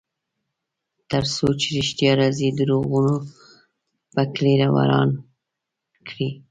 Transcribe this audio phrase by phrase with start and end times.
[1.09, 3.03] ترڅو چې ریښتیا راځي، دروغو
[4.13, 5.09] به کلی وران
[6.07, 6.31] کړی وي.